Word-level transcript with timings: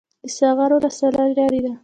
د 0.23 0.25
ساغر 0.37 0.69
ولسوالۍ 0.75 1.29
لیرې 1.37 1.59
ده 1.65 1.73